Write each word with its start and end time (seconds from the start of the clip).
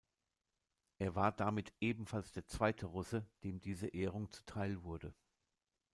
Er 0.97 1.13
war 1.13 1.31
damit 1.31 1.73
ebenfalls 1.79 2.31
der 2.31 2.47
zweite 2.47 2.87
Russe, 2.87 3.23
dem 3.43 3.61
diese 3.61 3.85
Ehrung 3.85 4.31
zuteilwurde. 4.31 5.13